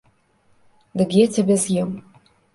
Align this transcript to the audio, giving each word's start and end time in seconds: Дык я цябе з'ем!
Дык 1.03 1.09
я 1.19 1.25
цябе 1.37 1.55
з'ем! 1.67 1.95